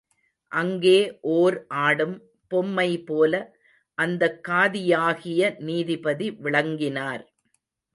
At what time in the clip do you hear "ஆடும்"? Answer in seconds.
1.81-2.15